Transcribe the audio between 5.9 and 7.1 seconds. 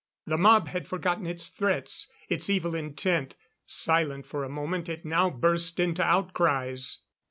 outcries.